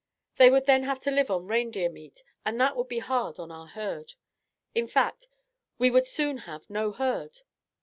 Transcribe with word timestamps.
They 0.37 0.49
would 0.49 0.65
then 0.65 0.81
have 0.85 0.99
to 1.01 1.11
live 1.11 1.29
on 1.29 1.45
reindeer 1.47 1.87
meat, 1.91 2.23
and 2.43 2.59
that 2.59 2.75
would 2.75 2.87
be 2.87 2.97
hard 2.97 3.37
on 3.37 3.51
our 3.51 3.67
herd. 3.67 4.15
In 4.73 4.87
fact, 4.87 5.27
we 5.77 5.91
would 5.91 6.07
soon 6.07 6.39
have 6.39 6.67
no 6.71 6.91
herd. 6.91 7.41